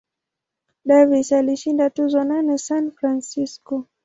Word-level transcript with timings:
Davis 0.85 1.31
alishinda 1.31 1.89
tuzo 1.89 2.23
nane 2.23 2.57
San 2.57 2.91
Francisco. 2.91 3.87